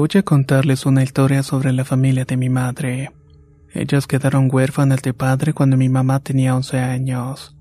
[0.00, 3.12] Voy a contarles una historia sobre la familia de mi madre.
[3.74, 7.54] Ellas quedaron huérfanas de padre cuando mi mamá tenía 11 años.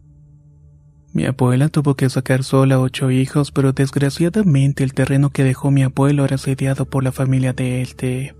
[1.12, 5.84] Mi abuela tuvo que sacar sola ocho hijos, pero desgraciadamente el terreno que dejó mi
[5.84, 8.36] abuelo era sediado por la familia de Elte.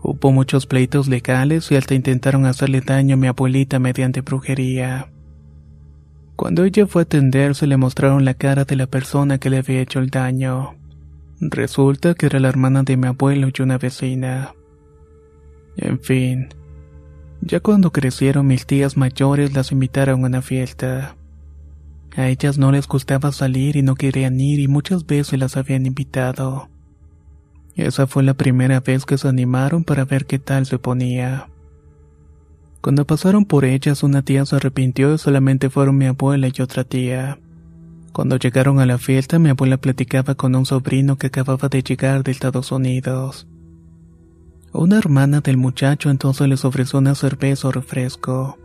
[0.00, 5.10] Hubo muchos pleitos legales y hasta intentaron hacerle daño a mi abuelita mediante brujería.
[6.36, 9.80] Cuando ella fue a atenderse le mostraron la cara de la persona que le había
[9.80, 10.76] hecho el daño.
[11.50, 14.54] Resulta que era la hermana de mi abuelo y una vecina.
[15.76, 16.48] En fin,
[17.42, 21.16] ya cuando crecieron mis tías mayores las invitaron a una fiesta.
[22.16, 25.84] A ellas no les gustaba salir y no querían ir y muchas veces las habían
[25.84, 26.70] invitado.
[27.76, 31.48] Esa fue la primera vez que se animaron para ver qué tal se ponía.
[32.80, 36.84] Cuando pasaron por ellas una tía se arrepintió y solamente fueron mi abuela y otra
[36.84, 37.38] tía.
[38.14, 42.22] Cuando llegaron a la fiesta, mi abuela platicaba con un sobrino que acababa de llegar
[42.22, 43.48] de Estados Unidos.
[44.72, 48.56] Una hermana del muchacho entonces les ofreció una cerveza o refresco,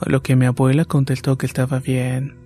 [0.00, 2.36] a lo que mi abuela contestó que estaba bien.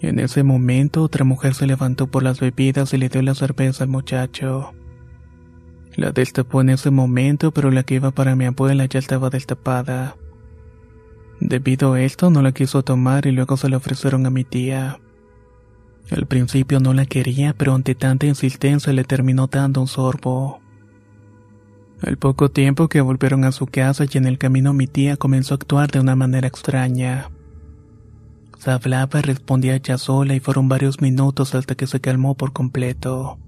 [0.00, 3.82] En ese momento, otra mujer se levantó por las bebidas y le dio la cerveza
[3.82, 4.74] al muchacho.
[5.96, 10.14] La destapó en ese momento, pero la que iba para mi abuela ya estaba destapada.
[11.40, 15.00] Debido a esto, no la quiso tomar y luego se la ofrecieron a mi tía.
[16.10, 20.60] Al principio no la quería, pero ante tanta insistencia le terminó dando un sorbo.
[22.00, 25.54] Al poco tiempo que volvieron a su casa y en el camino mi tía comenzó
[25.54, 27.30] a actuar de una manera extraña.
[28.58, 32.52] Se hablaba y respondía ella sola y fueron varios minutos hasta que se calmó por
[32.52, 33.38] completo.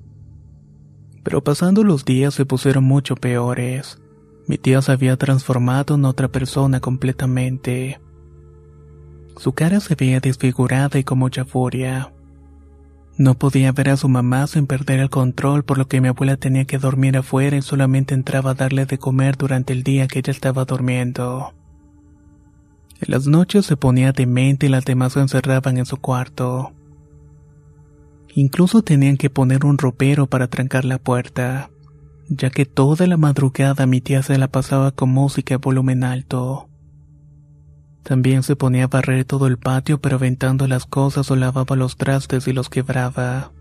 [1.22, 3.98] Pero pasando los días se pusieron mucho peores.
[4.46, 8.00] Mi tía se había transformado en otra persona completamente.
[9.36, 12.12] Su cara se veía desfigurada y con mucha furia.
[13.20, 16.38] No podía ver a su mamá sin perder el control, por lo que mi abuela
[16.38, 20.20] tenía que dormir afuera y solamente entraba a darle de comer durante el día que
[20.20, 21.52] ella estaba durmiendo.
[22.98, 26.72] En las noches se ponía demente y las demás se encerraban en su cuarto.
[28.34, 31.68] Incluso tenían que poner un ropero para trancar la puerta,
[32.30, 36.69] ya que toda la madrugada mi tía se la pasaba con música a volumen alto.
[38.02, 41.96] También se ponía a barrer todo el patio pero aventando las cosas o lavaba los
[41.96, 43.52] trastes y los quebraba.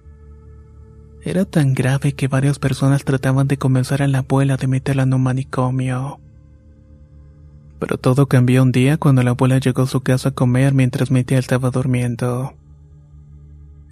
[1.21, 5.13] Era tan grave que varias personas trataban de convencer a la abuela de meterla en
[5.13, 6.19] un manicomio.
[7.79, 11.11] Pero todo cambió un día cuando la abuela llegó a su casa a comer mientras
[11.11, 12.53] mi tía estaba durmiendo.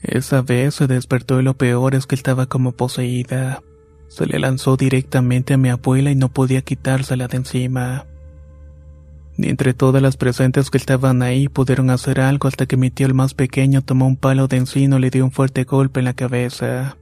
[0.02, 3.62] Esa vez se despertó y lo peor es que estaba como poseída.
[4.08, 8.06] Se le lanzó directamente a mi abuela y no podía quitársela de encima.
[9.38, 13.14] Entre todas las presentes que estaban ahí pudieron hacer algo hasta que mi tío el
[13.14, 16.14] más pequeño tomó un palo de encino y le dio un fuerte golpe en la
[16.14, 16.98] cabeza.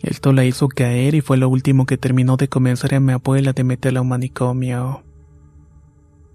[0.00, 3.52] Esto la hizo caer y fue lo último que terminó de convencer a mi abuela
[3.52, 5.04] de meterla a un manicomio.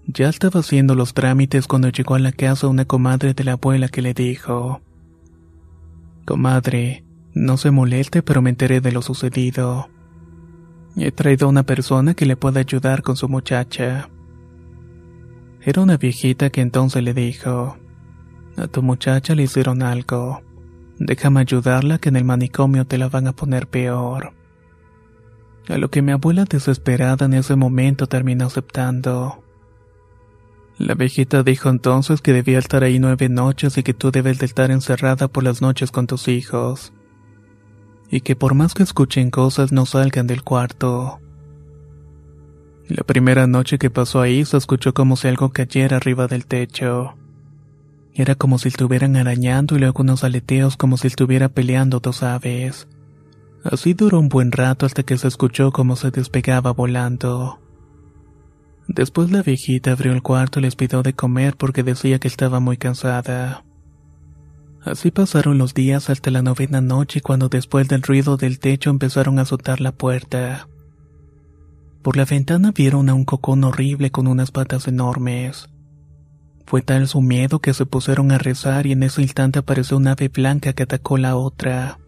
[0.06, 3.88] Ya estaba haciendo los trámites cuando llegó a la casa una comadre de la abuela
[3.88, 4.80] que le dijo,
[6.24, 7.04] Comadre,
[7.34, 9.88] no se moleste pero me enteré de lo sucedido.
[10.96, 14.08] He traído a una persona que le pueda ayudar con su muchacha.
[15.62, 17.76] Era una viejita que entonces le dijo,
[18.56, 20.42] a tu muchacha le hicieron algo.
[20.98, 24.32] Déjame ayudarla que en el manicomio te la van a poner peor.
[25.68, 29.44] A lo que mi abuela desesperada en ese momento terminó aceptando.
[30.78, 34.46] La viejita dijo entonces que debía estar ahí nueve noches y que tú debes de
[34.46, 36.92] estar encerrada por las noches con tus hijos.
[38.10, 41.20] Y que por más que escuchen cosas no salgan del cuarto.
[42.90, 47.14] La primera noche que pasó ahí se escuchó como si algo cayera arriba del techo.
[48.14, 52.88] Era como si estuvieran arañando y luego unos aleteos como si estuviera peleando dos aves.
[53.62, 57.60] Así duró un buen rato hasta que se escuchó como se despegaba volando.
[58.88, 62.58] Después la viejita abrió el cuarto y les pidió de comer porque decía que estaba
[62.58, 63.62] muy cansada.
[64.82, 69.38] Así pasaron los días hasta la novena noche cuando después del ruido del techo empezaron
[69.38, 70.66] a azotar la puerta.
[72.02, 75.68] Por la ventana vieron a un cocón horrible con unas patas enormes.
[76.64, 80.06] Fue tal su miedo que se pusieron a rezar y en ese instante apareció un
[80.06, 81.98] ave blanca que atacó la otra.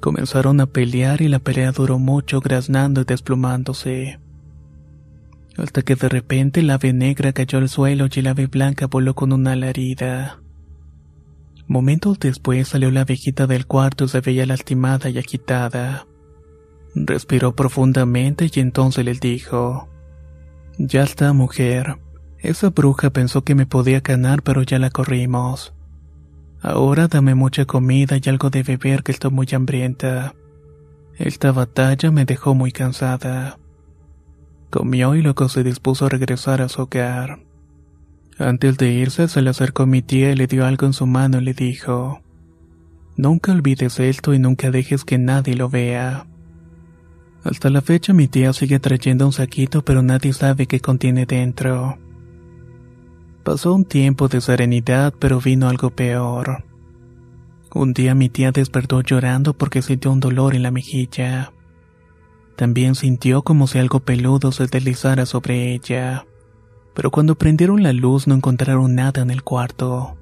[0.00, 4.20] Comenzaron a pelear y la pelea duró mucho graznando y desplumándose.
[5.56, 9.14] Hasta que de repente el ave negra cayó al suelo y el ave blanca voló
[9.14, 10.38] con una ala herida.
[11.66, 16.06] Momentos después salió la viejita del cuarto y se veía lastimada y agitada.
[16.98, 19.90] Respiró profundamente y entonces les dijo,
[20.78, 21.98] Ya está, mujer.
[22.38, 25.74] Esa bruja pensó que me podía ganar, pero ya la corrimos.
[26.62, 30.34] Ahora dame mucha comida y algo de beber que estoy muy hambrienta.
[31.18, 33.58] Esta batalla me dejó muy cansada.
[34.70, 37.40] Comió y luego se dispuso a regresar a su hogar.
[38.38, 41.38] Antes de irse se le acercó mi tía y le dio algo en su mano
[41.38, 42.22] y le dijo,
[43.18, 46.26] Nunca olvides esto y nunca dejes que nadie lo vea.
[47.46, 51.96] Hasta la fecha mi tía sigue trayendo un saquito pero nadie sabe qué contiene dentro.
[53.44, 56.64] Pasó un tiempo de serenidad, pero vino algo peor.
[57.72, 61.52] Un día mi tía despertó llorando porque sintió un dolor en la mejilla.
[62.56, 66.26] También sintió como si algo peludo se deslizara sobre ella.
[66.94, 70.16] Pero cuando prendieron la luz no encontraron nada en el cuarto.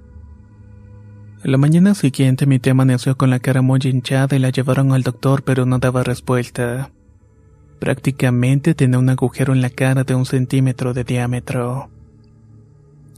[1.42, 4.92] En la mañana siguiente mi tía amaneció con la cara muy hinchada y la llevaron
[4.92, 6.90] al doctor pero no daba respuesta.
[7.78, 11.90] Prácticamente tenía un agujero en la cara de un centímetro de diámetro.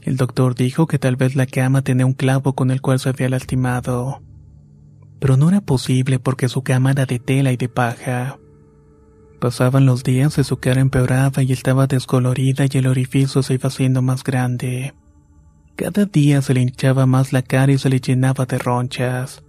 [0.01, 3.09] El doctor dijo que tal vez la cama tenía un clavo con el cual se
[3.09, 4.21] había lastimado.
[5.19, 8.37] Pero no era posible porque su cama era de tela y de paja.
[9.39, 13.67] Pasaban los días y su cara empeoraba y estaba descolorida y el orificio se iba
[13.67, 14.93] haciendo más grande.
[15.75, 19.43] Cada día se le hinchaba más la cara y se le llenaba de ronchas.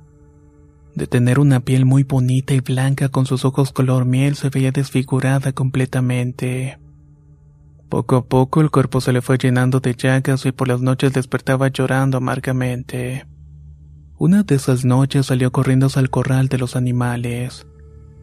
[0.98, 4.72] De tener una piel muy bonita y blanca con sus ojos color miel se veía
[4.72, 6.80] desfigurada completamente.
[7.88, 11.12] Poco a poco el cuerpo se le fue llenando de llagas y por las noches
[11.12, 13.28] despertaba llorando amargamente.
[14.18, 17.64] Una de esas noches salió corriendo al corral de los animales.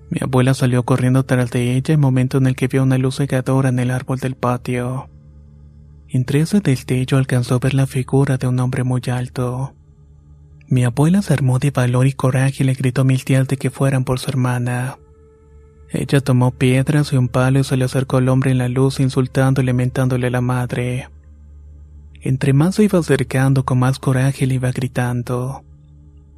[0.09, 2.97] Mi abuela salió corriendo tras de ella en el momento en el que vio una
[2.97, 5.09] luz cegadora en el árbol del patio.
[6.09, 9.74] Entre ese destello alcanzó a ver la figura de un hombre muy alto.
[10.67, 13.69] Mi abuela se armó de valor y coraje y le gritó a tías de que
[13.69, 14.97] fueran por su hermana.
[15.91, 18.99] Ella tomó piedras y un palo y se le acercó al hombre en la luz
[18.99, 21.09] insultando y lamentándole a la madre.
[22.21, 25.63] Entre más se iba acercando con más coraje le iba gritando.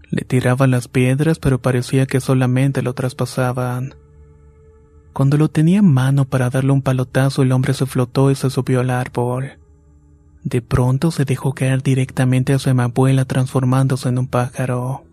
[0.09, 3.95] Le tiraba las piedras pero parecía que solamente lo traspasaban.
[5.13, 8.49] Cuando lo tenía en mano para darle un palotazo el hombre se flotó y se
[8.49, 9.57] subió al árbol.
[10.47, 15.03] De pronto se dejó caer directamente a su abuela transformándose en un pájaro.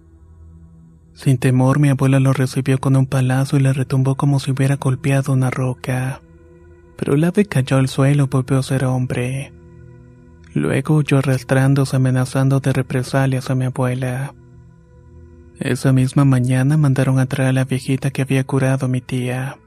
[1.13, 4.77] Sin temor mi abuela lo recibió con un palazo y le retumbó como si hubiera
[4.77, 6.21] golpeado una roca.
[6.97, 9.53] Pero el ave cayó al suelo y volvió a ser hombre.
[10.53, 14.35] Luego huyó arrastrándose amenazando de represalias a mi abuela.
[15.59, 19.59] Esa misma mañana mandaron a traer a la viejita que había curado a mi tía.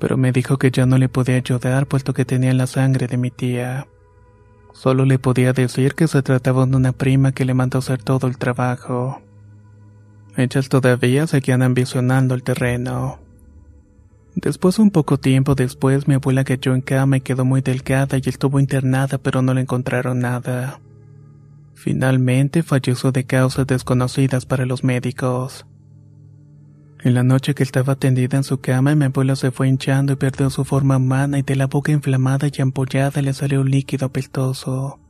[0.00, 3.16] Pero me dijo que ya no le podía ayudar puesto que tenía la sangre de
[3.16, 3.86] mi tía.
[4.72, 8.26] Solo le podía decir que se trataba de una prima que le mandó hacer todo
[8.26, 9.20] el trabajo.
[10.36, 13.18] Ellas todavía seguían ambicionando el terreno.
[14.34, 18.22] Después, un poco tiempo después, mi abuela cayó en cama y quedó muy delgada y
[18.26, 20.80] estuvo internada, pero no le encontraron nada.
[21.74, 25.66] Finalmente falleció de causas desconocidas para los médicos.
[27.04, 30.16] En la noche que estaba tendida en su cama, mi abuela se fue hinchando y
[30.16, 34.06] perdió su forma humana y de la boca inflamada y ampollada le salió un líquido
[34.06, 35.00] apestoso.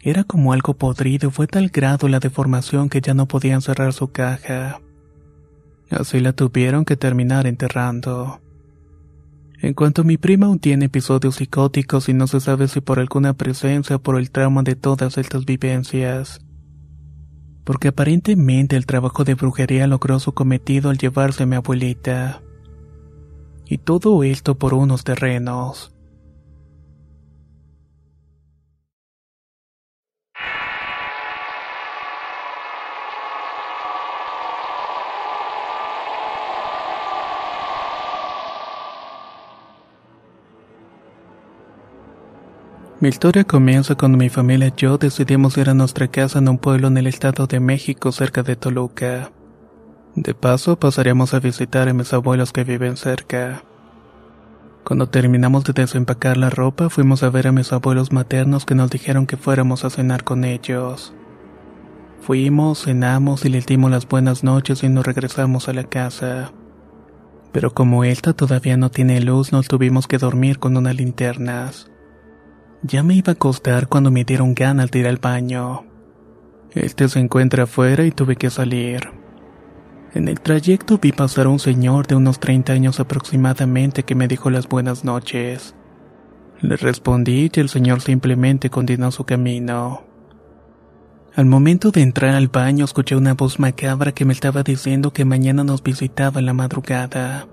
[0.00, 3.92] Era como algo podrido y fue tal grado la deformación que ya no podían cerrar
[3.92, 4.80] su caja.
[5.88, 8.40] Así la tuvieron que terminar enterrando.
[9.60, 12.98] En cuanto a mi prima aún tiene episodios psicóticos y no se sabe si por
[12.98, 16.40] alguna presencia o por el trauma de todas estas vivencias.
[17.68, 22.40] Porque aparentemente el trabajo de brujería logró su cometido al llevarse a mi abuelita.
[23.66, 25.92] Y todo esto por unos terrenos.
[43.00, 46.58] Mi historia comienza cuando mi familia y yo decidimos ir a nuestra casa en un
[46.58, 49.30] pueblo en el estado de México cerca de Toluca.
[50.16, 53.62] De paso pasaríamos a visitar a mis abuelos que viven cerca.
[54.82, 58.90] Cuando terminamos de desempacar la ropa fuimos a ver a mis abuelos maternos que nos
[58.90, 61.14] dijeron que fuéramos a cenar con ellos.
[62.20, 66.50] Fuimos, cenamos y les dimos las buenas noches y nos regresamos a la casa.
[67.52, 71.88] Pero como esta todavía no tiene luz, nos tuvimos que dormir con unas linternas.
[72.82, 75.84] Ya me iba a acostar cuando me dieron ganas de ir al baño.
[76.72, 79.10] Este se encuentra afuera y tuve que salir.
[80.14, 84.28] En el trayecto vi pasar a un señor de unos 30 años aproximadamente que me
[84.28, 85.74] dijo las buenas noches.
[86.60, 90.04] Le respondí y el señor simplemente continuó su camino.
[91.34, 95.24] Al momento de entrar al baño escuché una voz macabra que me estaba diciendo que
[95.24, 97.46] mañana nos visitaba en la madrugada.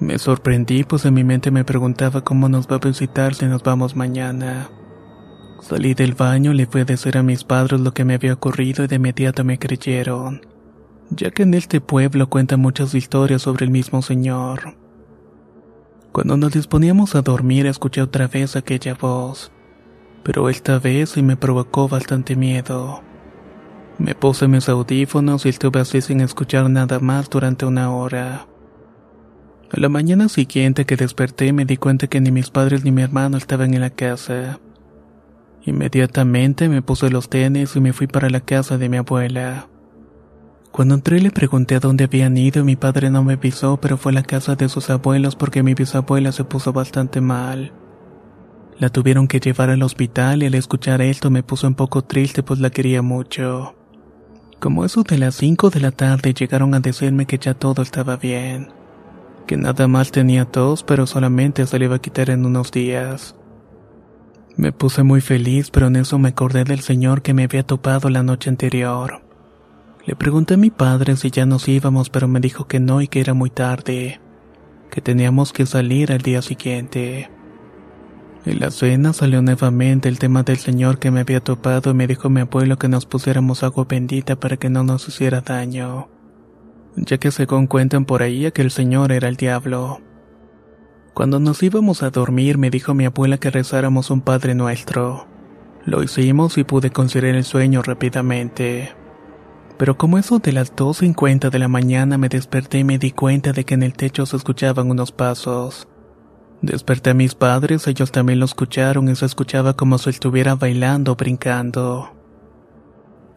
[0.00, 3.62] Me sorprendí pues en mi mente me preguntaba cómo nos va a visitar si nos
[3.62, 4.70] vamos mañana.
[5.60, 8.82] Salí del baño, le fui a decir a mis padres lo que me había ocurrido
[8.82, 10.40] y de inmediato me creyeron,
[11.10, 14.74] ya que en este pueblo cuentan muchas historias sobre el mismo señor.
[16.12, 19.52] Cuando nos disponíamos a dormir escuché otra vez aquella voz,
[20.22, 23.02] pero esta vez sí me provocó bastante miedo.
[23.98, 28.46] Me puse mis audífonos y estuve así sin escuchar nada más durante una hora.
[29.72, 33.02] A la mañana siguiente que desperté me di cuenta que ni mis padres ni mi
[33.02, 34.58] hermano estaban en la casa.
[35.64, 39.68] Inmediatamente me puse los tenis y me fui para la casa de mi abuela.
[40.72, 43.96] Cuando entré le pregunté a dónde habían ido y mi padre no me avisó, pero
[43.96, 47.72] fue a la casa de sus abuelos porque mi bisabuela se puso bastante mal.
[48.76, 52.42] La tuvieron que llevar al hospital y al escuchar esto me puso un poco triste
[52.42, 53.76] pues la quería mucho.
[54.58, 58.16] Como eso de las 5 de la tarde llegaron a decirme que ya todo estaba
[58.16, 58.79] bien
[59.50, 63.34] que nada más tenía tos, pero solamente se le iba a quitar en unos días.
[64.56, 68.10] Me puse muy feliz, pero en eso me acordé del señor que me había topado
[68.10, 69.22] la noche anterior.
[70.06, 73.08] Le pregunté a mi padre si ya nos íbamos, pero me dijo que no y
[73.08, 74.20] que era muy tarde,
[74.88, 77.28] que teníamos que salir al día siguiente.
[78.46, 82.06] En la cena salió nuevamente el tema del señor que me había topado y me
[82.06, 86.06] dijo mi abuelo que nos pusiéramos agua bendita para que no nos hiciera daño
[86.96, 90.00] ya que según cuentan por ahí que el señor era el diablo.
[91.14, 95.26] Cuando nos íbamos a dormir me dijo mi abuela que rezáramos un Padre Nuestro.
[95.84, 98.94] Lo hicimos y pude conciliar el sueño rápidamente.
[99.78, 103.52] Pero como eso de las 2.50 de la mañana me desperté y me di cuenta
[103.52, 105.88] de que en el techo se escuchaban unos pasos.
[106.60, 111.12] Desperté a mis padres, ellos también lo escucharon y se escuchaba como si estuviera bailando
[111.12, 112.19] o brincando.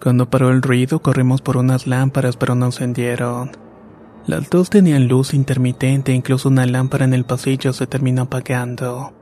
[0.03, 3.51] Cuando paró el ruido, corrimos por unas lámparas, pero no encendieron.
[4.27, 9.13] Las dos tenían luz intermitente e incluso una lámpara en el pasillo se terminó apagando.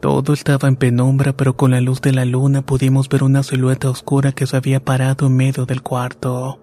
[0.00, 3.90] Todo estaba en penumbra, pero con la luz de la luna pudimos ver una silueta
[3.90, 6.60] oscura que se había parado en medio del cuarto.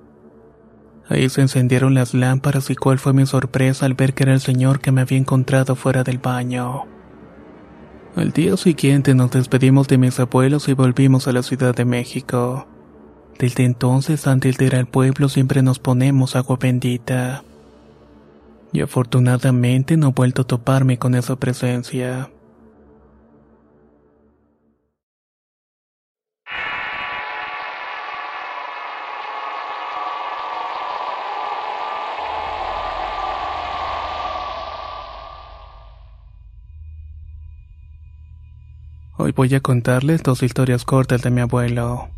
[1.09, 4.39] Ahí se encendieron las lámparas y cuál fue mi sorpresa al ver que era el
[4.39, 6.85] señor que me había encontrado fuera del baño.
[8.15, 12.67] Al día siguiente nos despedimos de mis abuelos y volvimos a la Ciudad de México.
[13.39, 17.43] Desde entonces, antes de ir al pueblo, siempre nos ponemos agua bendita.
[18.73, 22.31] Y afortunadamente no he vuelto a toparme con esa presencia.
[39.19, 42.16] Hoy voy a contarles dos historias cortas de mi abuelo.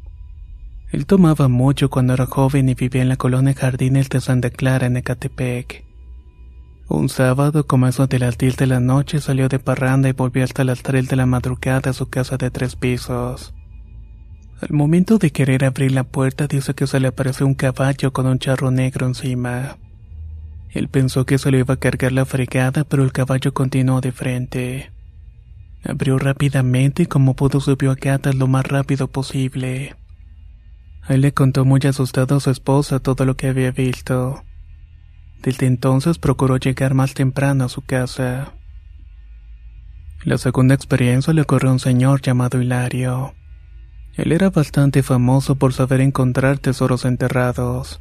[0.91, 4.87] Él tomaba mucho cuando era joven y vivía en la colonia Jardines de Santa Clara
[4.87, 5.85] en Ecatepec.
[6.87, 10.43] Un sábado, como eso de las 10 de la noche, salió de parranda y volvió
[10.43, 13.53] hasta las 3 de la madrugada a su casa de tres pisos.
[14.59, 18.25] Al momento de querer abrir la puerta, dice que se le apareció un caballo con
[18.25, 19.77] un charro negro encima.
[20.71, 24.11] Él pensó que se lo iba a cargar la fregada, pero el caballo continuó de
[24.11, 24.91] frente.
[25.83, 29.95] Abrió rápidamente y como pudo subió a gatas lo más rápido posible.
[31.09, 34.43] Él le contó muy asustado a su esposa todo lo que había visto.
[35.41, 38.53] Desde entonces procuró llegar más temprano a su casa.
[40.23, 43.33] La segunda experiencia le ocurrió a un señor llamado Hilario.
[44.17, 47.99] Él era bastante famoso por saber encontrar tesoros enterrados.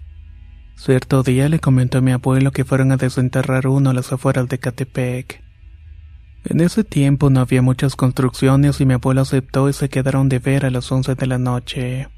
[0.76, 4.48] Cierto día le comentó a mi abuelo que fueron a desenterrar uno a las afueras
[4.48, 5.42] de Catepec.
[6.44, 10.40] En ese tiempo no había muchas construcciones y mi abuelo aceptó y se quedaron de
[10.40, 12.08] ver a las once de la noche.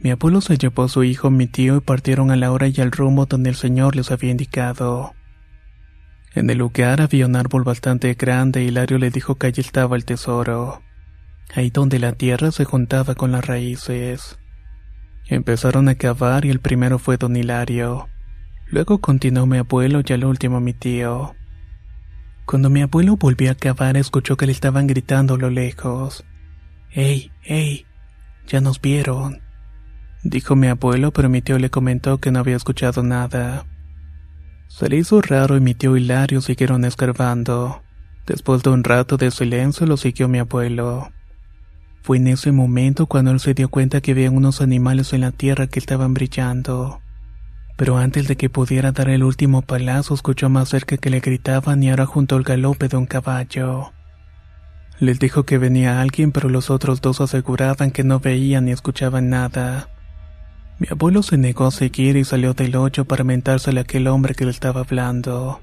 [0.00, 2.74] Mi abuelo se llevó a su hijo, mi tío, y partieron a la hora y
[2.80, 5.12] al rumbo donde el señor les había indicado.
[6.34, 9.96] En el lugar había un árbol bastante grande y Hilario le dijo que allí estaba
[9.96, 10.82] el tesoro.
[11.54, 14.38] ahí donde la tierra se juntaba con las raíces.
[15.26, 18.08] Empezaron a cavar y el primero fue don Hilario.
[18.66, 21.34] Luego continuó mi abuelo y al último mi tío.
[22.44, 26.24] Cuando mi abuelo volvió a cavar escuchó que le estaban gritando a lo lejos.
[26.92, 27.86] ¡Ey, ey!
[28.46, 29.47] Ya nos vieron.
[30.28, 33.64] Dijo mi abuelo, pero mi tío le comentó que no había escuchado nada.
[34.66, 37.82] Se le hizo raro y mi tío Hilario siguieron escarbando.
[38.26, 41.10] Después de un rato de silencio lo siguió mi abuelo.
[42.02, 45.32] Fue en ese momento cuando él se dio cuenta que había unos animales en la
[45.32, 47.00] tierra que estaban brillando.
[47.78, 51.82] Pero antes de que pudiera dar el último palazo escuchó más cerca que le gritaban
[51.82, 53.92] y ahora junto al galope de un caballo.
[55.00, 59.30] Les dijo que venía alguien pero los otros dos aseguraban que no veían ni escuchaban
[59.30, 59.88] nada.
[60.78, 64.34] Mi abuelo se negó a seguir y salió del hoyo para mentársele a aquel hombre
[64.34, 65.60] que le estaba hablando.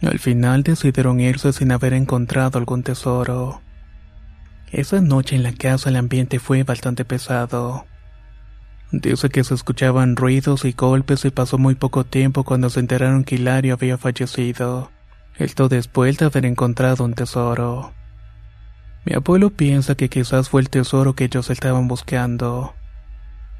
[0.00, 3.60] Al final decidieron irse sin haber encontrado algún tesoro.
[4.72, 7.84] Esa noche en la casa el ambiente fue bastante pesado.
[8.92, 13.24] Dice que se escuchaban ruidos y golpes y pasó muy poco tiempo cuando se enteraron
[13.24, 14.90] que Hilario había fallecido.
[15.36, 17.92] Esto después de haber encontrado un tesoro.
[19.04, 22.74] Mi abuelo piensa que quizás fue el tesoro que ellos estaban buscando.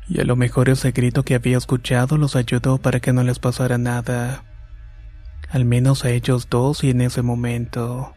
[0.09, 3.38] Y a lo mejor ese grito que había escuchado los ayudó para que no les
[3.38, 4.45] pasara nada.
[5.50, 8.15] Al menos a ellos dos y en ese momento.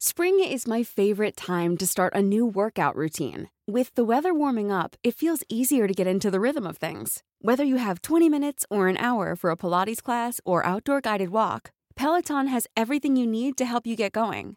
[0.00, 3.50] Spring is my favorite time to start a new workout routine.
[3.66, 7.22] With the weather warming up, it feels easier to get into the rhythm of things.
[7.42, 11.28] Whether you have 20 minutes or an hour for a Pilates class or outdoor guided
[11.28, 14.56] walk, Peloton has everything you need to help you get going.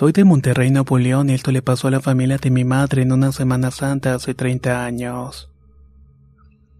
[0.00, 3.02] Soy de Monterrey, Nuevo León y esto le pasó a la familia de mi madre
[3.02, 5.50] en una Semana Santa hace 30 años.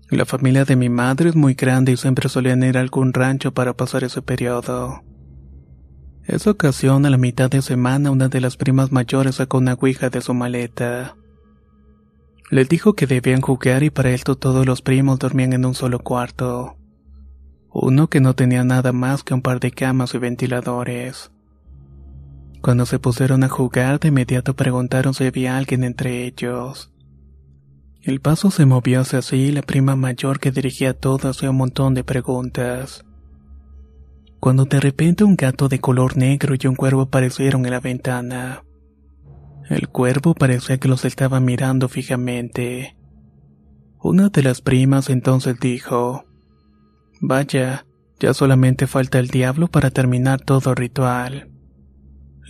[0.08, 3.52] La familia de mi madre es muy grande y siempre solían ir a algún rancho
[3.52, 5.02] para pasar ese periodo.
[6.24, 10.08] Esa ocasión, a la mitad de semana, una de las primas mayores sacó una ouija
[10.08, 11.14] de su maleta.
[12.50, 15.98] Les dijo que debían jugar y para esto todos los primos dormían en un solo
[15.98, 16.78] cuarto.
[17.68, 21.30] Uno que no tenía nada más que un par de camas y ventiladores.
[22.60, 26.92] Cuando se pusieron a jugar, de inmediato preguntaron si había alguien entre ellos.
[28.02, 31.56] El paso se movió hacia sí y la prima mayor que dirigía todo hacía un
[31.56, 33.04] montón de preguntas.
[34.40, 38.64] Cuando de repente un gato de color negro y un cuervo aparecieron en la ventana.
[39.68, 42.96] El cuervo parecía que los estaba mirando fijamente.
[44.02, 46.24] Una de las primas entonces dijo,
[47.20, 47.84] Vaya,
[48.18, 51.49] ya solamente falta el diablo para terminar todo ritual.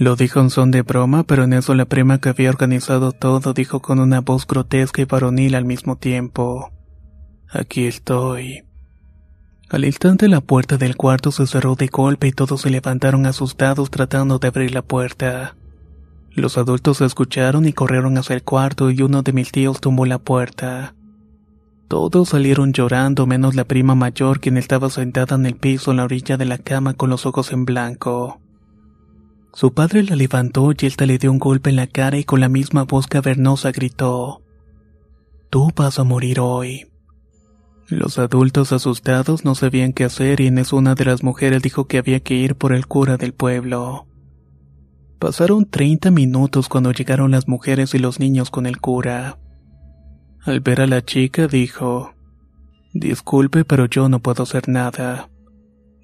[0.01, 3.53] Lo dijo en son de broma, pero en eso la prima que había organizado todo
[3.53, 6.73] dijo con una voz grotesca y varonil al mismo tiempo.
[7.51, 8.65] Aquí estoy.
[9.69, 13.91] Al instante la puerta del cuarto se cerró de golpe y todos se levantaron asustados
[13.91, 15.55] tratando de abrir la puerta.
[16.31, 20.19] Los adultos escucharon y corrieron hacia el cuarto y uno de mis tíos tumbó la
[20.19, 20.95] puerta.
[21.89, 26.05] Todos salieron llorando menos la prima mayor quien estaba sentada en el piso en la
[26.05, 28.41] orilla de la cama con los ojos en blanco.
[29.53, 32.41] Su padre la levantó y ésta le dio un golpe en la cara y con
[32.41, 34.43] la misma voz cavernosa gritó:
[35.51, 36.87] Tú vas a morir hoy.
[37.89, 41.87] Los adultos asustados no sabían qué hacer y en eso una de las mujeres dijo
[41.87, 44.07] que había que ir por el cura del pueblo.
[45.19, 49.39] Pasaron 30 minutos cuando llegaron las mujeres y los niños con el cura.
[50.45, 52.15] Al ver a la chica dijo,
[52.93, 55.29] Disculpe, pero yo no puedo hacer nada.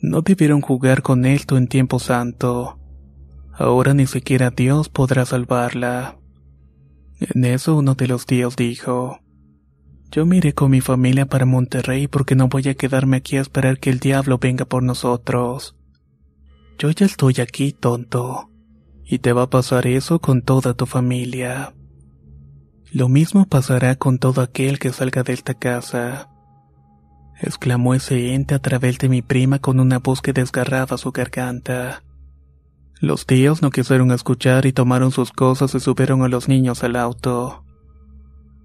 [0.02, 2.78] No debieron jugar con esto en tiempo santo.
[3.58, 6.18] Ahora ni siquiera Dios podrá salvarla.
[7.20, 9.20] En eso uno de los tíos dijo,
[10.10, 13.78] Yo miré con mi familia para Monterrey porque no voy a quedarme aquí a esperar
[13.78, 15.74] que el diablo venga por nosotros.
[16.78, 18.50] Yo ya estoy aquí, tonto,
[19.02, 21.74] y te va a pasar eso con toda tu familia.
[22.92, 26.28] Lo mismo pasará con todo aquel que salga de esta casa.
[27.40, 32.02] exclamó ese ente a través de mi prima con una voz que desgarraba su garganta.
[33.00, 36.96] Los tíos no quisieron escuchar y tomaron sus cosas y subieron a los niños al
[36.96, 37.62] auto.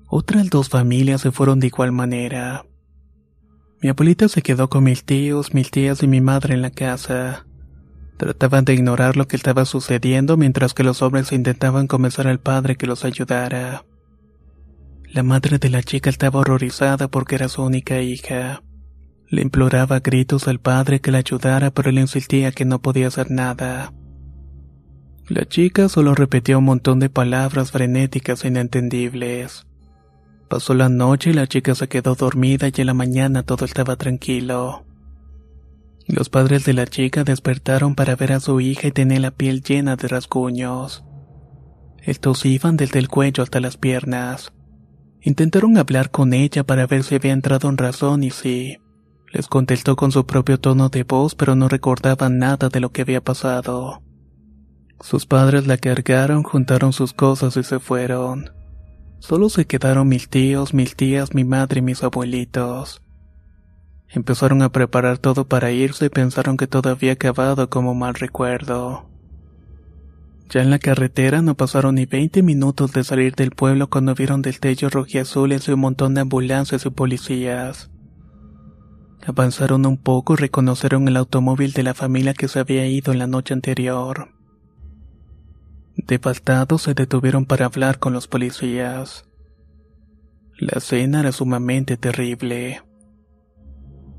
[0.07, 2.65] Otras dos familias se fueron de igual manera.
[3.81, 7.45] Mi abuelita se quedó con mis tíos, mis tías y mi madre en la casa.
[8.17, 12.77] Trataban de ignorar lo que estaba sucediendo mientras que los hombres intentaban convencer al padre
[12.77, 13.83] que los ayudara.
[15.11, 18.63] La madre de la chica estaba horrorizada porque era su única hija.
[19.27, 23.07] Le imploraba a gritos al padre que la ayudara, pero él insistía que no podía
[23.07, 23.91] hacer nada.
[25.27, 29.65] La chica solo repetía un montón de palabras frenéticas e inentendibles.
[30.49, 33.95] Pasó la noche y la chica se quedó dormida y en la mañana todo estaba
[33.95, 34.85] tranquilo.
[36.07, 39.61] Los padres de la chica despertaron para ver a su hija y tenía la piel
[39.61, 41.05] llena de rasguños.
[42.03, 44.51] Estos iban desde el cuello hasta las piernas.
[45.21, 48.77] Intentaron hablar con ella para ver si había entrado en razón y sí.
[49.31, 53.03] Les contestó con su propio tono de voz, pero no recordaban nada de lo que
[53.03, 54.01] había pasado.
[55.01, 58.51] Sus padres la cargaron, juntaron sus cosas y se fueron.
[59.19, 63.01] Solo se quedaron mis tíos, mis tías, mi madre y mis abuelitos.
[64.09, 69.09] Empezaron a preparar todo para irse y pensaron que todo había acabado como mal recuerdo.
[70.49, 74.41] Ya en la carretera no pasaron ni 20 minutos de salir del pueblo cuando vieron
[74.41, 77.89] destellos rojiazules y un montón de ambulancias y policías.
[79.25, 83.19] Avanzaron un poco y reconocieron el automóvil de la familia que se había ido en
[83.19, 84.40] la noche anterior.
[86.07, 89.25] Devastados se detuvieron para hablar con los policías.
[90.57, 92.81] La escena era sumamente terrible.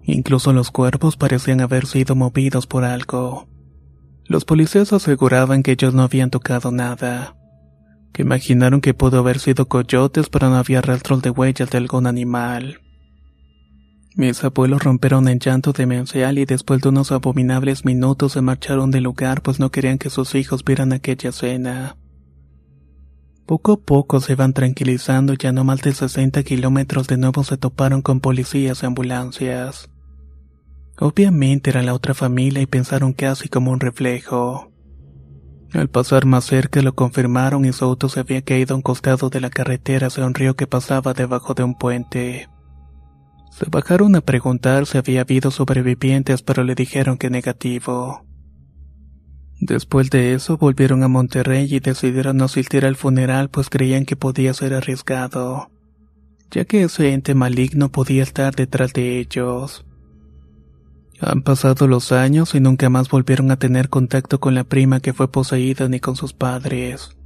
[0.03, 3.49] Incluso los cuerpos parecían haber sido movidos por algo.
[4.25, 7.37] Los policías aseguraban que ellos no habían tocado nada,
[8.13, 12.07] que imaginaron que pudo haber sido coyotes pero no había rastros de huellas de algún
[12.07, 12.82] animal.
[14.15, 19.05] Mis abuelos rompieron en llanto demencial y después de unos abominables minutos se marcharon del
[19.05, 21.97] lugar pues no querían que sus hijos vieran aquella escena.
[23.47, 27.43] Poco a poco se iban tranquilizando y ya no más de 60 kilómetros de nuevo
[27.43, 29.89] se toparon con policías y ambulancias.
[30.99, 34.71] Obviamente era la otra familia y pensaron casi como un reflejo.
[35.73, 39.31] Al pasar más cerca lo confirmaron y su auto se había caído a un costado
[39.31, 42.49] de la carretera hacia un río que pasaba debajo de un puente.
[43.53, 48.25] Se bajaron a preguntar si había habido sobrevivientes pero le dijeron que negativo.
[49.61, 54.17] Después de eso volvieron a Monterrey y decidieron no asistir al funeral pues creían que
[54.17, 55.71] podía ser arriesgado,
[56.51, 59.85] ya que ese ente maligno podía estar detrás de ellos.
[61.21, 65.13] Han pasado los años y nunca más volvieron a tener contacto con la prima que
[65.13, 67.17] fue poseída ni con sus padres.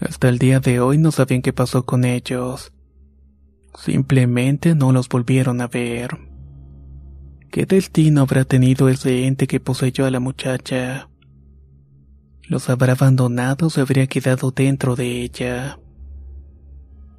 [0.00, 2.72] Hasta el día de hoy no sabían qué pasó con ellos.
[3.80, 6.18] Simplemente no los volvieron a ver.
[7.50, 11.08] ¿Qué destino habrá tenido ese ente que poseyó a la muchacha?
[12.42, 15.78] ¿Los habrá abandonado o se habría quedado dentro de ella?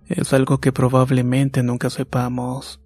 [0.08, 2.82] Es algo que probablemente nunca sepamos.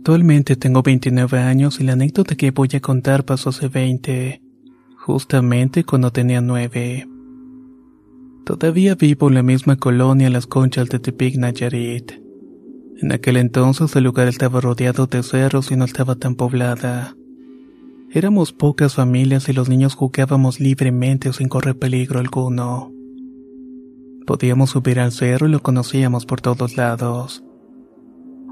[0.00, 4.40] Actualmente tengo 29 años y la anécdota que voy a contar pasó hace 20,
[4.96, 7.06] justamente cuando tenía 9.
[8.46, 12.12] Todavía vivo en la misma colonia Las Conchas de Tepic Nayarit.
[13.02, 17.14] En aquel entonces el lugar estaba rodeado de cerros y no estaba tan poblada.
[18.10, 22.90] Éramos pocas familias y los niños jugábamos libremente sin correr peligro alguno.
[24.26, 27.44] Podíamos subir al cerro y lo conocíamos por todos lados.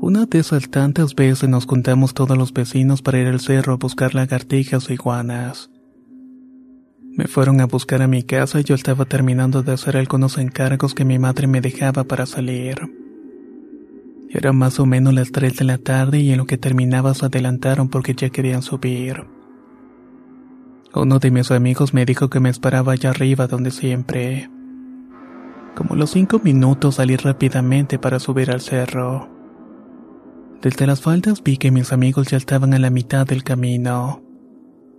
[0.00, 3.76] Una de esas tantas veces nos juntamos todos los vecinos para ir al cerro a
[3.76, 5.70] buscar lagartijas o iguanas.
[7.16, 10.94] Me fueron a buscar a mi casa y yo estaba terminando de hacer algunos encargos
[10.94, 12.76] que mi madre me dejaba para salir.
[14.30, 17.26] Era más o menos las 3 de la tarde y en lo que terminaba se
[17.26, 19.24] adelantaron porque ya querían subir.
[20.94, 24.48] Uno de mis amigos me dijo que me esperaba allá arriba donde siempre.
[25.74, 29.37] Como los cinco minutos salí rápidamente para subir al cerro.
[30.62, 34.22] Desde las faldas vi que mis amigos ya estaban a la mitad del camino.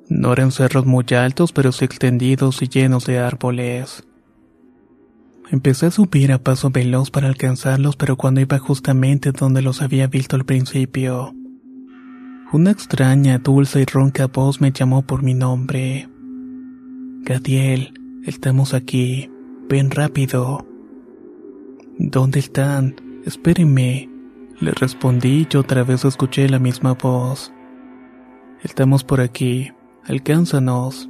[0.07, 4.07] No eran cerros muy altos, pero sí extendidos y llenos de árboles.
[5.51, 10.07] Empecé a subir a paso veloz para alcanzarlos, pero cuando iba justamente donde los había
[10.07, 11.33] visto al principio,
[12.51, 16.09] una extraña, dulce y ronca voz me llamó por mi nombre.
[17.21, 17.93] Gadiel,
[18.25, 19.29] estamos aquí.
[19.69, 20.65] Ven rápido.
[21.99, 22.95] ¿Dónde están?
[23.25, 24.08] Espérenme
[24.59, 27.53] Le respondí y otra vez escuché la misma voz.
[28.61, 29.71] Estamos por aquí,
[30.05, 31.09] alcánzanos.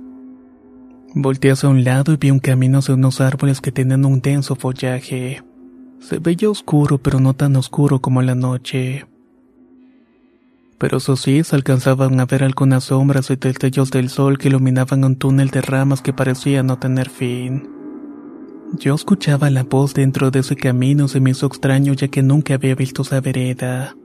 [1.15, 4.55] Volté hacia un lado y vi un camino hacia unos árboles que tenían un denso
[4.55, 5.43] follaje.
[5.99, 9.07] Se veía oscuro, pero no tan oscuro como la noche.
[10.77, 15.03] Pero eso sí, se alcanzaban a ver algunas sombras y destellos del sol que iluminaban
[15.03, 17.78] un túnel de ramas que parecía no tener fin.
[18.77, 22.53] Yo escuchaba la voz dentro de ese camino, se me hizo extraño ya que nunca
[22.53, 23.95] había visto esa vereda.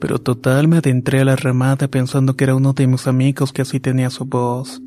[0.00, 3.62] Pero total me adentré a la ramada pensando que era uno de mis amigos que
[3.62, 4.82] así tenía su voz.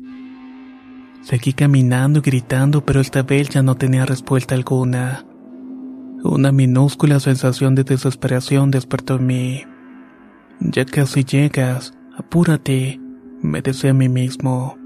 [1.22, 5.24] Seguí caminando y gritando, pero esta vez ya no tenía respuesta alguna.
[6.22, 9.62] Una minúscula sensación de desesperación despertó en mí.
[10.60, 13.00] Ya casi llegas, apúrate,
[13.40, 14.79] me decía a mí mismo.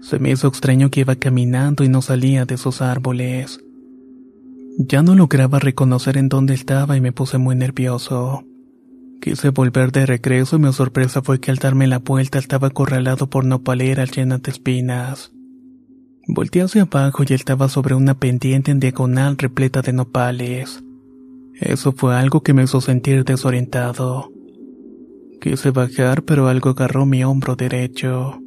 [0.00, 3.60] Se me hizo extraño que iba caminando y no salía de esos árboles.
[4.78, 8.44] Ya no lograba reconocer en dónde estaba y me puse muy nervioso.
[9.20, 13.28] Quise volver de regreso y mi sorpresa fue que al darme la vuelta estaba acorralado
[13.28, 15.32] por nopaleras llenas de espinas.
[16.26, 20.82] Volté hacia abajo y estaba sobre una pendiente en diagonal repleta de nopales.
[21.54, 24.32] Eso fue algo que me hizo sentir desorientado.
[25.42, 28.40] Quise bajar, pero algo agarró mi hombro derecho.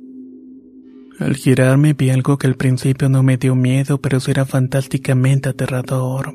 [1.19, 5.49] Al girarme vi algo que al principio no me dio miedo, pero sí era fantásticamente
[5.49, 6.33] aterrador.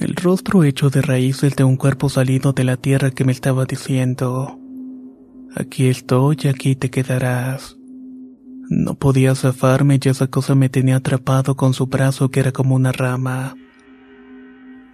[0.00, 3.66] El rostro hecho de raíces de un cuerpo salido de la tierra que me estaba
[3.66, 4.58] diciendo,
[5.54, 7.76] aquí estoy aquí te quedarás.
[8.70, 12.76] No podía zafarme y esa cosa me tenía atrapado con su brazo que era como
[12.76, 13.56] una rama.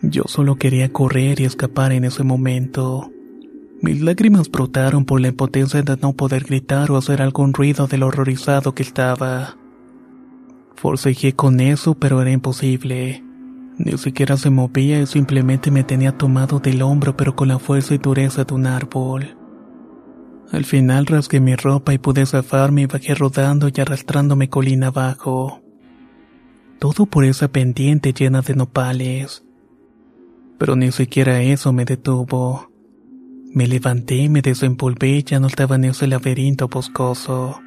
[0.01, 3.13] Yo solo quería correr y escapar en ese momento.
[3.83, 7.99] Mis lágrimas brotaron por la impotencia de no poder gritar o hacer algún ruido de
[7.99, 9.57] lo horrorizado que estaba.
[10.77, 13.23] Forcejé con eso, pero era imposible.
[13.79, 17.95] Ni siquiera se movía y simplemente me tenía tomado del hombro, pero con la fuerza
[17.95, 19.37] y dureza de un árbol.
[20.53, 25.61] Al final rasgué mi ropa y pude zafarme y bajé rodando y arrastrándome colina abajo.
[26.79, 29.45] Todo por esa pendiente llena de nopales.
[30.59, 32.71] Pero ni siquiera eso me detuvo.
[33.57, 37.59] Me levanté, me desempolvé y ya no estaba en ese laberinto boscoso.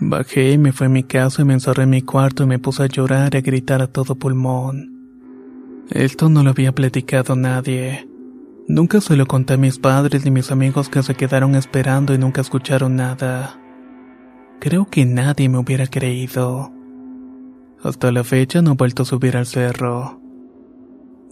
[0.00, 2.82] Bajé, me fui a mi casa y me encerré en mi cuarto y me puse
[2.82, 4.90] a llorar y a gritar a todo pulmón.
[5.88, 8.08] Esto no lo había platicado nadie.
[8.66, 12.18] Nunca se lo conté a mis padres ni mis amigos que se quedaron esperando y
[12.18, 13.60] nunca escucharon nada.
[14.58, 16.72] Creo que nadie me hubiera creído.
[17.84, 20.21] Hasta la fecha no he vuelto a subir al cerro.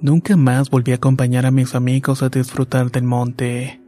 [0.03, 3.83] Nunca más volví a acompañar a mis amigos a disfrutar del monte.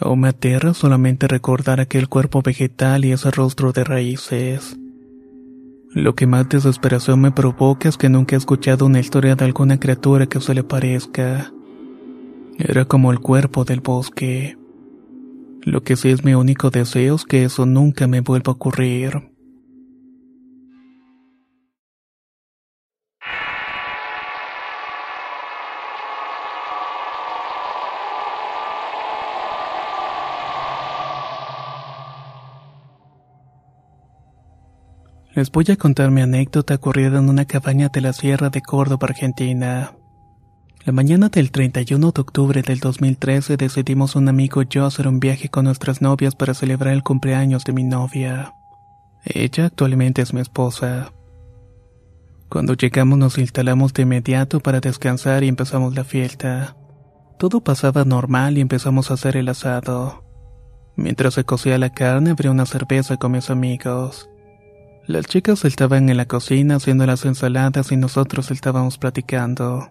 [0.00, 4.78] Aún me aterra solamente recordar aquel cuerpo vegetal y ese rostro de raíces.
[5.90, 9.78] Lo que más desesperación me provoca es que nunca he escuchado una historia de alguna
[9.78, 11.52] criatura que se le parezca.
[12.58, 14.56] Era como el cuerpo del bosque.
[15.60, 19.31] Lo que sí es mi único deseo es que eso nunca me vuelva a ocurrir.
[35.34, 39.08] Les voy a contar mi anécdota ocurrida en una cabaña de la Sierra de Córdoba,
[39.08, 39.94] Argentina.
[40.84, 45.20] La mañana del 31 de octubre del 2013 decidimos un amigo y yo hacer un
[45.20, 48.52] viaje con nuestras novias para celebrar el cumpleaños de mi novia.
[49.24, 51.14] Ella actualmente es mi esposa.
[52.50, 56.76] Cuando llegamos nos instalamos de inmediato para descansar y empezamos la fiesta.
[57.38, 60.24] Todo pasaba normal y empezamos a hacer el asado.
[60.94, 64.28] Mientras se cocía la carne abrí una cerveza con mis amigos.
[65.06, 69.90] Las chicas estaban en la cocina haciendo las ensaladas y nosotros estábamos platicando.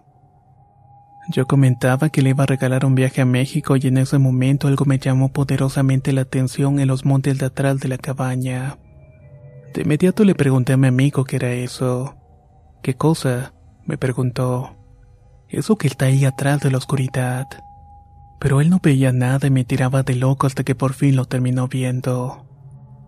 [1.28, 4.68] Yo comentaba que le iba a regalar un viaje a México y en ese momento
[4.68, 8.78] algo me llamó poderosamente la atención en los montes de atrás de la cabaña.
[9.74, 12.16] De inmediato le pregunté a mi amigo qué era eso.
[12.82, 13.52] ¿Qué cosa?
[13.84, 14.76] me preguntó.
[15.48, 17.48] Eso que está ahí atrás de la oscuridad.
[18.40, 21.26] Pero él no veía nada y me tiraba de loco hasta que por fin lo
[21.26, 22.46] terminó viendo.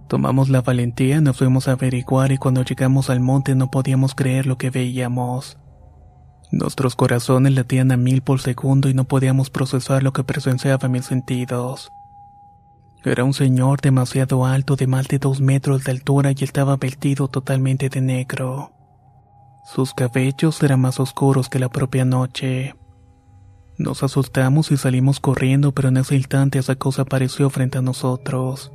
[0.08, 4.46] Tomamos la valentía, nos fuimos a averiguar y cuando llegamos al monte no podíamos creer
[4.46, 5.58] lo que veíamos.
[6.52, 11.06] Nuestros corazones latían a mil por segundo y no podíamos procesar lo que presenciaba mis
[11.06, 11.92] sentidos.
[13.02, 17.28] Era un señor demasiado alto de más de dos metros de altura y estaba vestido
[17.28, 18.72] totalmente de negro.
[19.64, 22.74] Sus cabellos eran más oscuros que la propia noche.
[23.78, 28.70] Nos asustamos y salimos corriendo, pero en ese instante esa cosa apareció frente a nosotros.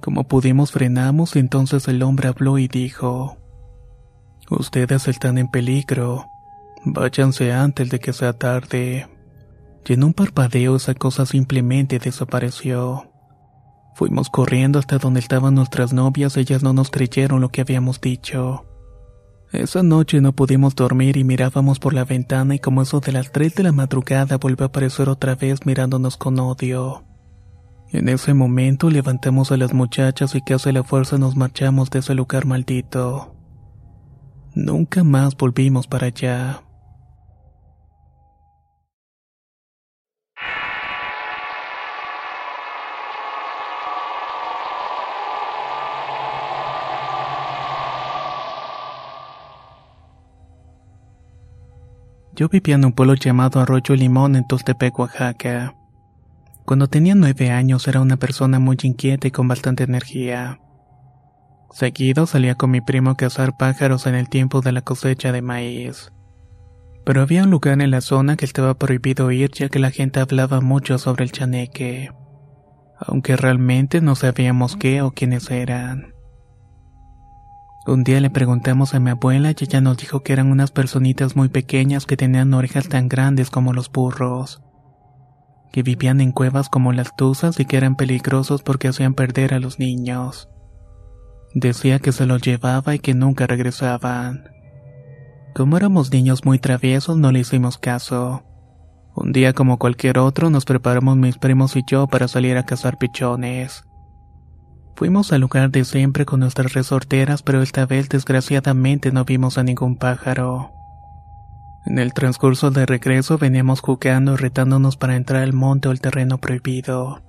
[0.00, 3.36] Como pudimos frenamos, entonces el hombre habló y dijo,
[4.50, 6.26] Ustedes están en peligro.
[6.84, 9.06] Váyanse antes de que sea tarde.
[9.86, 13.10] y en un parpadeo esa cosa simplemente desapareció.
[13.94, 18.66] Fuimos corriendo hasta donde estaban nuestras novias, ellas no nos creyeron lo que habíamos dicho.
[19.52, 23.32] Esa noche no pudimos dormir y mirábamos por la ventana y como eso de las
[23.32, 27.04] 3 de la madrugada volvió a aparecer otra vez mirándonos con odio.
[27.92, 31.98] En ese momento levantamos a las muchachas y casi a la fuerza nos marchamos de
[31.98, 33.34] ese lugar maldito.
[34.54, 36.62] Nunca más volvimos para allá.
[52.36, 55.74] Yo vivía en un pueblo llamado Arroyo Limón en Tostepec, Oaxaca.
[56.64, 60.60] Cuando tenía nueve años era una persona muy inquieta y con bastante energía.
[61.72, 65.42] Seguido salía con mi primo a cazar pájaros en el tiempo de la cosecha de
[65.42, 66.12] maíz.
[67.04, 70.20] Pero había un lugar en la zona que estaba prohibido ir ya que la gente
[70.20, 72.10] hablaba mucho sobre el chaneque,
[72.98, 76.14] aunque realmente no sabíamos qué o quiénes eran.
[77.86, 81.34] Un día le preguntamos a mi abuela y ella nos dijo que eran unas personitas
[81.34, 84.62] muy pequeñas que tenían orejas tan grandes como los burros,
[85.72, 89.60] que vivían en cuevas como las tuzas y que eran peligrosos porque hacían perder a
[89.60, 90.48] los niños.
[91.54, 94.50] Decía que se los llevaba y que nunca regresaban.
[95.54, 98.44] Como éramos niños muy traviesos no le hicimos caso.
[99.14, 102.98] Un día como cualquier otro nos preparamos mis primos y yo para salir a cazar
[102.98, 103.84] pichones.
[104.94, 109.64] Fuimos al lugar de siempre con nuestras resorteras, pero esta vez desgraciadamente no vimos a
[109.64, 110.72] ningún pájaro.
[111.86, 116.00] En el transcurso de regreso veníamos jugando y retándonos para entrar al monte o el
[116.00, 117.22] terreno prohibido.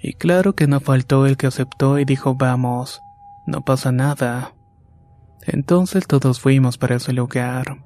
[0.00, 3.02] Y claro que no faltó el que aceptó y dijo vamos,
[3.46, 4.54] no pasa nada.
[5.46, 7.84] Entonces todos fuimos para ese lugar.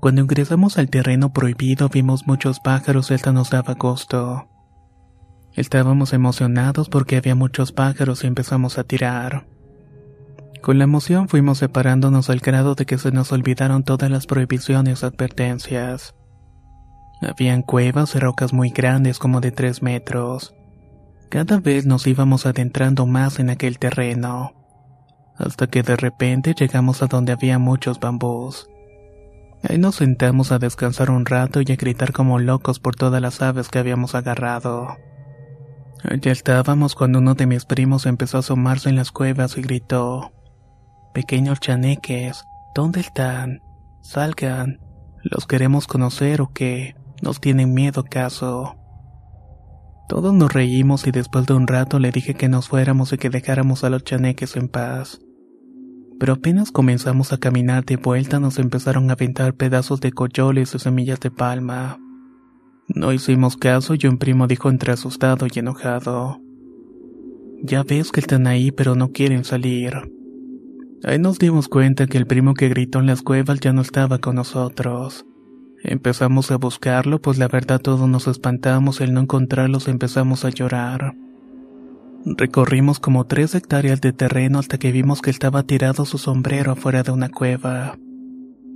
[0.00, 4.48] Cuando ingresamos al terreno prohibido vimos muchos pájaros y esta nos daba gusto.
[5.54, 9.46] Estábamos emocionados porque había muchos pájaros y empezamos a tirar.
[10.66, 15.00] Con la emoción fuimos separándonos al grado de que se nos olvidaron todas las prohibiciones
[15.00, 16.16] y advertencias.
[17.22, 20.56] Habían cuevas y rocas muy grandes como de tres metros.
[21.28, 24.54] Cada vez nos íbamos adentrando más en aquel terreno,
[25.36, 28.68] hasta que de repente llegamos a donde había muchos bambús.
[29.62, 33.40] Ahí nos sentamos a descansar un rato y a gritar como locos por todas las
[33.40, 34.96] aves que habíamos agarrado.
[36.20, 40.32] Ya estábamos cuando uno de mis primos empezó a asomarse en las cuevas y gritó:
[41.16, 43.62] Pequeños chaneques, ¿dónde están?
[44.02, 44.80] Salgan.
[45.22, 46.94] ¿Los queremos conocer o qué?
[47.22, 48.76] ¿Nos tienen miedo acaso?
[50.10, 53.30] Todos nos reímos y después de un rato le dije que nos fuéramos y que
[53.30, 55.18] dejáramos a los chaneques en paz.
[56.20, 60.78] Pero apenas comenzamos a caminar de vuelta nos empezaron a aventar pedazos de coyoles y
[60.78, 61.98] semillas de palma.
[62.88, 66.42] No hicimos caso y un primo dijo entre asustado y enojado.
[67.62, 70.15] Ya ves que están ahí pero no quieren salir.
[71.06, 74.18] Ahí nos dimos cuenta que el primo que gritó en las cuevas ya no estaba
[74.18, 75.24] con nosotros.
[75.84, 81.14] Empezamos a buscarlo, pues la verdad todos nos espantamos al no encontrarlos empezamos a llorar.
[82.24, 87.04] Recorrimos como tres hectáreas de terreno hasta que vimos que estaba tirado su sombrero afuera
[87.04, 87.96] de una cueva.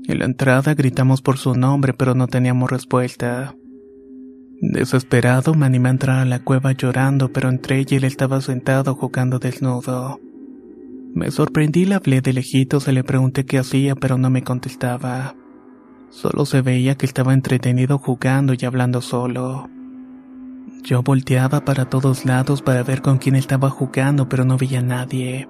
[0.07, 3.57] En la entrada gritamos por su nombre pero no teníamos respuesta.
[4.61, 8.95] Desesperado me animé a entrar a la cueva llorando, pero entre ella él estaba sentado
[8.95, 10.21] jugando desnudo.
[11.15, 15.35] Me sorprendí, le hablé de lejitos y le pregunté qué hacía, pero no me contestaba.
[16.11, 19.69] Solo se veía que estaba entretenido jugando y hablando solo.
[20.83, 24.83] Yo volteaba para todos lados para ver con quién estaba jugando, pero no veía a
[24.83, 25.49] nadie.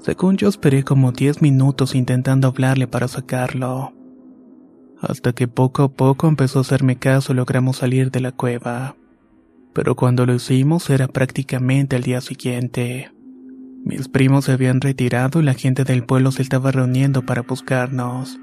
[0.00, 3.92] Según yo esperé como diez minutos intentando hablarle para sacarlo
[5.00, 8.96] hasta que poco a poco empezó a hacerme caso y logramos salir de la cueva.
[9.72, 13.10] Pero cuando lo hicimos era prácticamente al día siguiente.
[13.84, 18.38] Mis primos se habían retirado y la gente del pueblo se estaba reuniendo para buscarnos.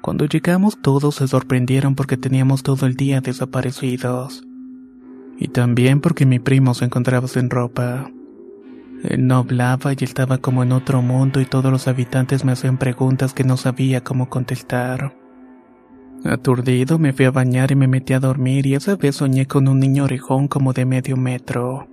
[0.00, 4.44] Cuando llegamos todos se sorprendieron porque teníamos todo el día desaparecidos.
[5.38, 8.10] Y también porque mi primo se encontraba sin ropa.
[9.02, 12.78] Él no hablaba y estaba como en otro mundo y todos los habitantes me hacían
[12.78, 15.16] preguntas que no sabía cómo contestar.
[16.24, 19.68] Aturdido me fui a bañar y me metí a dormir y esa vez soñé con
[19.68, 21.89] un niño orejón como de medio metro.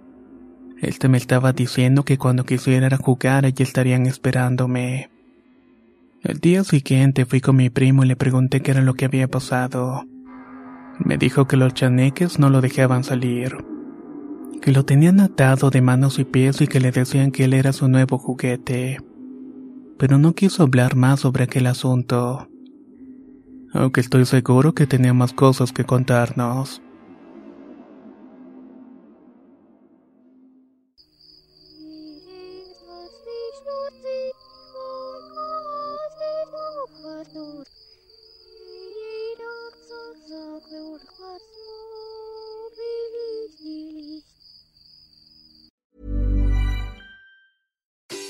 [0.81, 5.09] Este me estaba diciendo que cuando quisiera jugar allí estarían esperándome.
[6.21, 9.27] El día siguiente fui con mi primo y le pregunté qué era lo que había
[9.27, 10.03] pasado.
[10.99, 13.57] Me dijo que los chaneques no lo dejaban salir,
[14.61, 17.73] que lo tenían atado de manos y pies y que le decían que él era
[17.73, 18.99] su nuevo juguete.
[19.97, 22.49] Pero no quiso hablar más sobre aquel asunto.
[23.73, 26.81] aunque estoy seguro que tenía más cosas que contarnos.